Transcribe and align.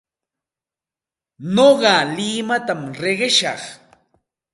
Nuqa 1.53 1.95
limatam 2.15 2.81
riqishaq. 3.01 3.61